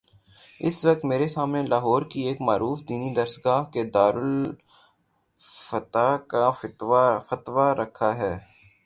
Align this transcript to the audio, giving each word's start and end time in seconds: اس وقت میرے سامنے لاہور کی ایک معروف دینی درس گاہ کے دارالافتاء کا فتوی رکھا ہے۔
اس 0.59 0.77
وقت 0.85 1.01
میرے 1.05 1.27
سامنے 1.27 1.61
لاہور 1.63 2.01
کی 2.11 2.19
ایک 2.21 2.37
معروف 2.41 2.77
دینی 2.89 3.09
درس 3.15 3.33
گاہ 3.45 3.63
کے 3.73 3.81
دارالافتاء 3.95 4.63
کا 6.31 6.43
فتوی 6.51 7.69
رکھا 7.81 8.09
ہے۔ 8.17 8.33